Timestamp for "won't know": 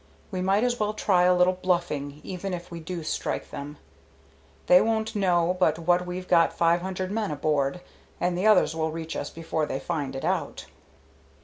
4.81-5.55